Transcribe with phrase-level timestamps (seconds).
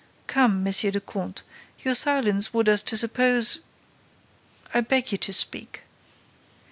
[0.25, 1.43] "Come, Monsieur le Comte,
[1.81, 5.83] your silence would allow us to suppose—I beg you to speak."